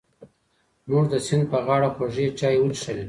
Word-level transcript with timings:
موږ 0.89 1.03
د 1.13 1.15
سیند 1.25 1.43
په 1.51 1.57
غاړه 1.65 1.89
خوږې 1.95 2.25
چای 2.39 2.55
وڅښلې. 2.59 2.99